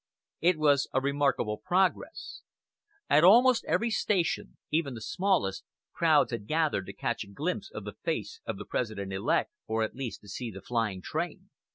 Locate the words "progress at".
1.59-3.23